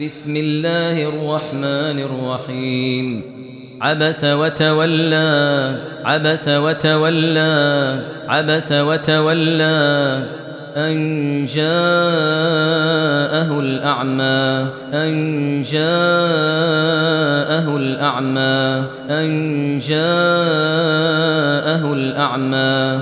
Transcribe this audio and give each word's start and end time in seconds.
بسم 0.00 0.36
الله 0.36 1.08
الرحمن 1.08 1.98
الرحيم. 2.02 3.22
عبس 3.80 4.24
وتولى 4.24 5.78
عبس 6.04 6.48
وتولى 6.48 8.02
عبس 8.28 8.72
وتولى 8.72 10.22
أن 10.76 11.46
جاءه 11.46 11.70
الأعمى 13.60 14.66
أن 14.94 15.62
جاءه 15.62 15.86
الأعمى 17.76 18.84
أن 19.10 19.78
جاءه 19.78 21.94
الأعمى. 21.94 23.00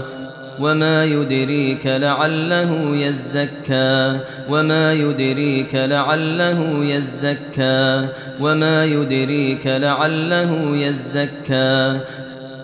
وما 0.60 1.04
يدريك 1.04 1.86
لعله 1.86 2.96
يزكى 2.96 4.20
وما 4.48 4.92
يدريك 4.92 5.74
لعله 5.74 6.84
يزكى 6.84 8.08
وما 8.40 8.84
يدريك 8.84 9.66
لعله 9.66 10.76
يزكى 10.76 12.00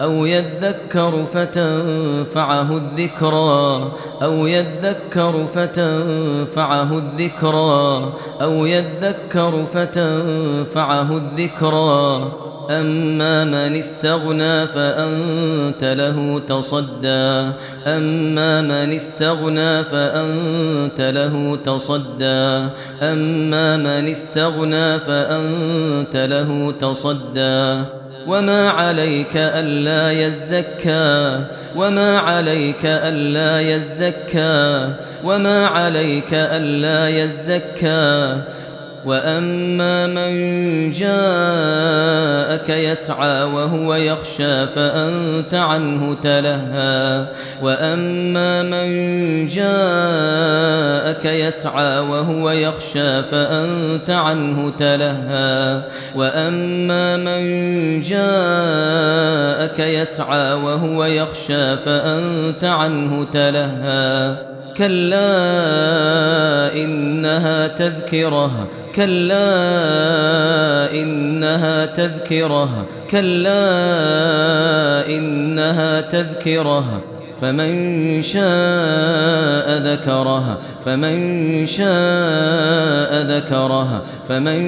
أو 0.00 0.26
يذكر 0.26 1.26
فتنفعه 1.34 2.76
الذكرى 2.76 3.92
أو 4.22 4.46
يذكر 4.46 5.46
فتنفعه 5.54 6.98
الذكرى 6.98 8.12
أو 8.42 8.66
يذكر 8.66 9.66
فتنفعه 9.74 11.16
الذكرى 11.16 12.32
أما 12.70 13.44
من 13.44 13.76
استغنى 13.76 14.66
فأنت 14.66 15.84
له 15.84 16.38
تصدى. 16.48 17.52
أما 17.86 18.60
من 18.60 18.92
استغنى 18.92 19.84
فأنت 19.84 21.00
له 21.00 21.56
تصدى. 21.56 22.68
أما 23.02 23.76
من 23.76 24.08
استغنى 24.08 24.98
فأنت 24.98 26.16
له 26.16 26.72
تصدى. 26.72 27.84
وما 28.26 28.68
عليك 28.68 29.36
ألا 29.36 30.26
يزكى. 30.26 31.44
وما 31.76 32.18
عليك 32.18 32.84
ألا 32.84 33.60
يزكى. 33.60 34.94
وما 35.24 35.66
عليك 35.66 36.34
ألا 36.34 37.08
يزكى. 37.08 38.42
وأما 39.08 40.06
من 40.06 40.92
جاءك 40.92 42.68
يسعى 42.68 43.42
وهو 43.42 43.94
يخشى 43.94 44.66
فأنت 44.66 45.54
عنه 45.54 46.14
تلهى. 46.14 47.26
وأما 47.62 48.62
من 48.62 49.48
جاءك 49.48 51.24
يسعى 51.24 51.98
وهو 51.98 52.50
يخشى 52.50 53.22
فأنت 53.22 54.10
عنه 54.10 54.70
تلهى. 54.70 55.82
وأما 56.14 57.16
من 57.16 57.42
جاءك 58.02 59.78
يسعى 59.78 60.52
وهو 60.52 61.04
يخشى 61.04 61.76
فأنت 61.76 62.64
عنه 62.64 63.24
تلهى. 63.24 64.36
كلا 64.76 65.28
إنها 66.74 67.66
تذكرة. 67.66 68.77
كلا 68.98 70.92
إنها 70.92 71.86
تذكرة 71.86 72.86
كلا 73.10 73.62
إنها 75.06 76.00
تذكرة. 76.00 77.02
فمن 77.42 78.22
شاء 78.22 79.78
ذكره 79.78 80.58
فمن 80.84 81.66
شاء 81.66 83.22
ذكره 83.22 84.02
فمن 84.28 84.60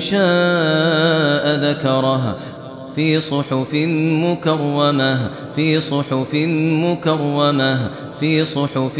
شاء 0.00 1.54
ذكره. 1.56 2.36
في 2.94 3.20
صحف 3.20 3.74
مكرمة 4.24 5.18
في 5.56 5.80
صحف 5.80 6.34
مكرمة 6.84 7.78
في 8.20 8.44
صحف 8.44 8.98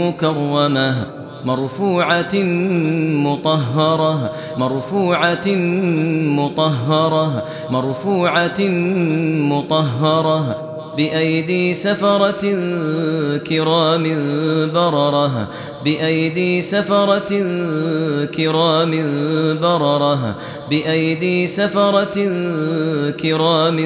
مكرمة. 0.00 0.94
مرفوعة 1.44 2.34
مطهرة 3.26 4.32
مرفوعة 4.56 5.48
مطهرة 6.36 7.44
مرفوعة 7.70 8.60
مطهرة 9.52 10.70
بأيدي 10.96 11.74
سفرة 11.74 12.44
كرام 13.38 14.02
بررة 14.74 15.48
بأيدي 15.84 16.62
سفرة 16.62 17.32
كرام 18.26 18.90
بررة 19.60 20.34
بأيدي 20.70 21.46
سفرة 21.46 22.16
كرام 23.10 23.76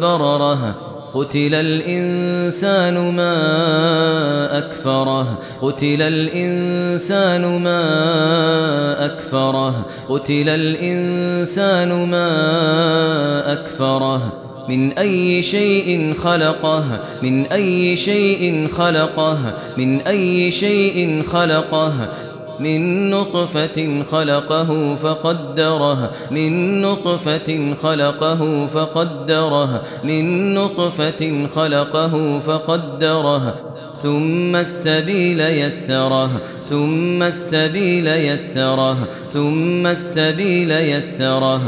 بررة. 0.00 0.93
قتل 1.14 1.54
الإنسان 1.54 2.94
ما 3.14 4.58
أكفره. 4.58 5.38
قتل 5.62 6.02
الإنسان 6.02 7.62
ما 7.62 9.06
أكفره. 9.06 9.86
قتل 10.08 10.48
الإنسان 10.48 11.88
ما 12.10 12.32
أكفره. 13.52 14.32
من 14.68 14.92
أي 14.92 15.42
شيء 15.42 16.14
خلقه؟ 16.14 16.84
من 17.22 17.46
أي 17.46 17.96
شيء 17.96 18.68
خلقه؟ 18.68 19.38
من 19.76 20.00
أي 20.00 20.52
شيء 20.52 21.22
خلقه؟ 21.22 21.92
من 22.60 23.10
نطفة 23.10 24.02
خلقه 24.02 24.96
فقدره 25.02 26.10
من 26.30 26.82
نطفة 26.82 27.74
خلقه 27.74 28.66
فقدره 28.66 29.82
من 30.04 30.54
نطفة 30.54 31.46
خلقه 31.46 32.40
فقدره. 32.46 33.54
ثم 34.02 34.56
السبيل 34.56 35.40
يسره 35.40 36.30
ثم 36.70 37.22
السبيل 37.22 38.06
يسره 38.06 38.96
ثم 39.32 39.86
السبيل 39.86 40.70
يسره. 40.70 41.60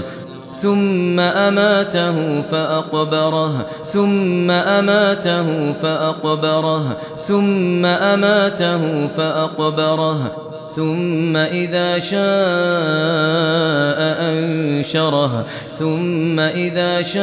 ثم 0.63 1.21
أماته 1.21 2.43
فأقبره 2.43 3.67
ثم 3.93 4.51
أماته 4.51 5.73
فأقبره 5.73 6.97
ثم 7.25 7.87
أماته 7.87 9.07
فأقبره. 9.07 10.46
ثم 10.76 11.37
إذا 11.37 11.98
شاء 11.98 12.20
أنشره 14.20 15.47
ثم 15.78 16.41
إذا 16.41 17.03
شاء 17.03 17.22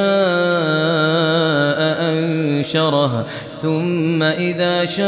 أنشره 2.09 3.25
ثم 3.61 4.23
إذا 4.23 4.85
شاء 4.85 5.05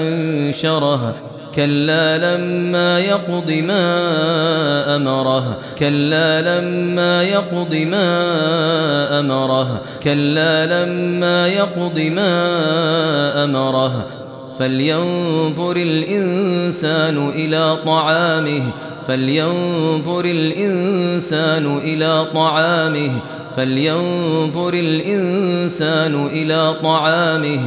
أنشره. 0.00 1.14
كلا 1.56 2.18
لما 2.18 2.98
يقض 2.98 3.50
ما 3.50 4.96
أمره 4.96 5.58
كلا 5.78 6.60
لما 6.60 7.22
يقض 7.22 7.74
ما 7.74 9.20
أمره 9.20 9.82
كلا 10.02 10.66
لما 10.66 11.46
يقض 11.46 11.98
ما 11.98 13.44
أمره. 13.44 14.15
فلينظر 14.58 15.76
الإنسان 15.76 17.28
إلى 17.28 17.76
طعامه 17.86 18.62
فلينظر 19.08 20.24
الإنسان 20.24 21.76
إلى 21.76 22.26
طعامه 22.34 23.12
فلينظر 23.56 24.74
الإنسان 24.74 26.26
إلى 26.26 26.74
طعامه. 26.82 27.60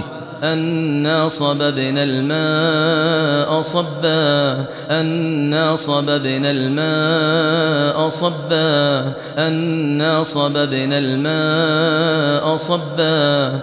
أنا 0.44 1.30
صببنا 1.30 2.04
الماء 2.04 3.62
صبا 3.62 4.66
أنا 4.90 5.76
صببنا 5.76 6.52
الماء 6.52 8.10
صبا 8.10 9.14
أنا 9.38 10.24
صببنا 10.24 10.98
الماء 11.00 12.58
صبا 12.58 13.60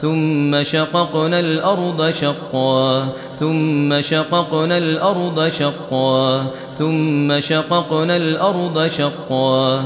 ثم 0.00 0.62
شققنا 0.62 1.40
الأرض 1.40 2.10
شقا 2.10 3.08
ثم 3.40 4.00
شققنا 4.00 4.78
الأرض 4.78 5.48
شقا 5.48 6.46
ثم 6.78 7.40
شققنا 7.40 8.16
الأرض 8.16 8.88
شقا. 8.88 9.84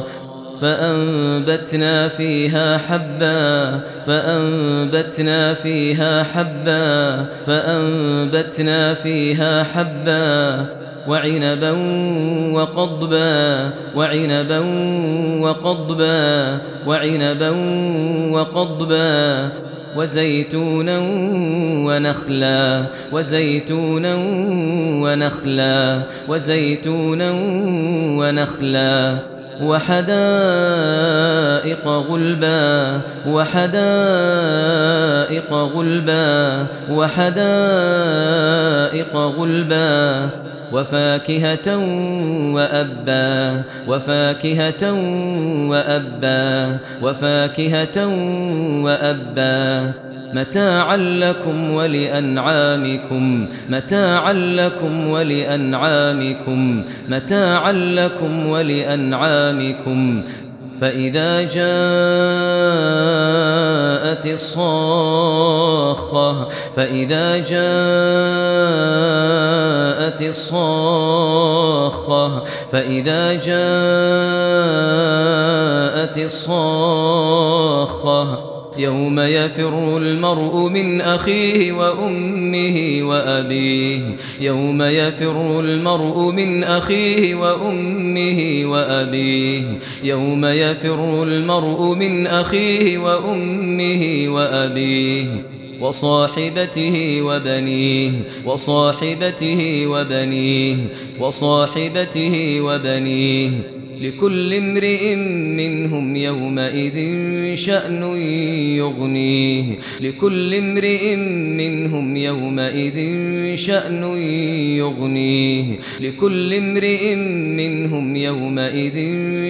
فأنبتنا 0.61 2.09
فيها 2.09 2.79
حبا 2.79 3.81
فأنبتنا 4.07 5.55
فيها 5.55 6.23
حبا 6.23 7.27
فأنبتنا 7.47 8.95
فيها 8.95 9.63
حبا. 9.63 10.67
وعنبا 11.09 11.71
وقضبا 12.53 13.71
وعنبا 13.97 14.59
وقضبا 15.41 16.59
وعنبا 16.87 17.51
وقضبا. 18.33 19.49
وزيتونا 19.97 20.99
ونخلا 21.87 22.85
وزيتونا 23.13 24.15
ونخلا 25.05 26.03
وزيتونا 26.29 27.31
ونخلا. 28.21 29.19
وحدائق 29.61 30.25
غلبا 31.87 33.01
وحدائق 33.29 33.81
غلبا 35.53 36.67
وحدائق 36.91 37.27
غلبا. 39.17 40.29
وفاكهة 40.73 41.77
وأبا 42.55 43.63
وفاكهة 43.89 44.93
وأبا 45.71 46.77
وفاكهة 47.03 48.07
وأبا. 48.85 49.93
متاعا 50.35 50.97
لكم 50.97 51.71
ولأنعامكم 51.71 53.47
متاعا 53.69 54.33
لكم 54.33 55.09
ولأنعامكم 55.09 56.85
متاعا 57.09 57.73
لكم 57.73 58.47
ولأنعامكم. 58.47 60.23
فإذا 60.81 61.43
جاءت 61.43 61.61
الصاخة 64.27 65.41
فإذا 66.77 67.39
جاءت 67.39 67.61
الصاخة 70.23 71.51
فإذا 72.73 73.35
جاءت 73.35 73.51
الصاخة 76.19 77.31
يوم 78.81 79.21
يفر 79.21 79.97
المرء 79.97 80.69
من 80.69 81.01
أخيه 81.01 81.73
وأمه 81.73 82.99
وأبيه. 83.03 84.01
يوم 84.41 84.83
يفر 84.83 85.61
المرء 85.61 86.31
من 86.31 86.65
أخيه 86.65 87.35
وأمه 87.35 88.63
وأبيه. 88.65 89.63
يوم 90.05 90.45
يفر 90.45 91.23
المرء 91.23 91.95
من 91.95 92.27
أخيه 92.27 92.99
وأمه 92.99 94.25
وأبيه. 94.29 95.27
وصاحبته 95.81 97.23
وبنيه. 97.23 98.11
وصاحبته 98.45 99.87
وبنيه. 99.87 100.77
وصاحبته 101.21 102.61
وبنيه. 102.61 103.80
لكل 104.01 104.55
امرئ 104.55 105.15
منهم 105.57 106.17
يومئذ 106.17 106.97
شأن 107.55 108.03
يغنيه. 108.77 109.65
لكل 110.01 110.55
امرئ 110.55 111.17
منهم 111.57 112.17
يومئذ 112.17 112.97
شأن 113.55 114.03
يغنيه. 114.77 115.65
لكل 116.01 116.55
امرئ 116.55 117.15
منهم 117.57 118.17
يومئذ 118.17 118.97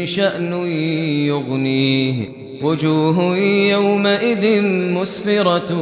شأن 0.05 0.53
يغنيه. 1.27 2.40
وجوه 2.63 3.37
يومئذ 3.71 4.63
مسفرة 4.95 5.73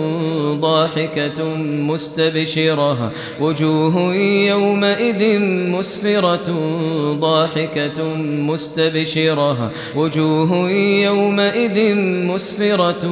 ضاحكة 0.60 1.44
مستبشرة. 1.64 3.12
وجوه 3.40 4.14
يومئذ 4.46 5.40
مسفرة 5.72 6.50
ضاحكة 7.20 8.04
مستبشرة. 8.24 9.72
وجوه 9.96 10.70
يومئذ 10.70 11.94
مسفرة 12.26 13.04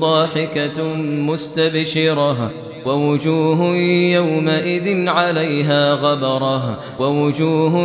ضاحكة 0.00 0.84
مستبشرة. 1.28 2.52
ووجوه 2.86 3.76
يومئذ 4.12 5.08
عليها 5.08 5.94
غبرة 5.94 6.78
ووجوه 6.98 7.78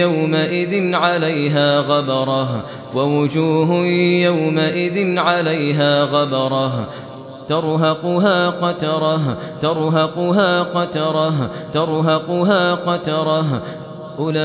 يومئذ 0.00 0.94
عليها 0.94 1.80
غبرة 1.80 2.64
ووجوه 2.94 3.70
يومئذ 4.24 5.18
عليها 5.18 6.04
غبرة. 6.04 6.88
ترهقها 7.48 8.50
قترة 8.50 9.36
ترهقها 9.62 10.62
قترة 10.62 11.50
ترهقها 11.74 12.74
قترة. 12.74 13.62
أولئك 14.18 14.44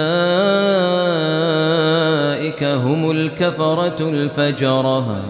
هم 2.64 3.12
الكفرة 3.12 4.10
الفجرة. 4.10 5.22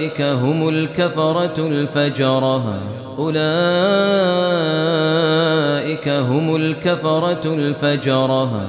أولئك 0.00 0.20
هم 0.22 0.68
الكفرة 0.68 1.58
الفجرة. 1.58 2.78
أولئك 3.18 3.38
هم 6.08 6.56
الكفرة 6.56 7.54
الفجرة. 7.54 8.66